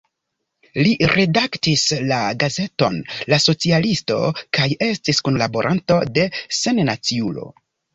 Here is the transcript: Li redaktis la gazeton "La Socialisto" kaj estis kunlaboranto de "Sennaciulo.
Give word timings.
Li 0.85 0.93
redaktis 1.11 1.83
la 2.13 2.17
gazeton 2.45 2.99
"La 3.35 3.41
Socialisto" 3.45 4.19
kaj 4.61 4.69
estis 4.91 5.25
kunlaboranto 5.29 6.05
de 6.21 6.31
"Sennaciulo. 6.67 7.51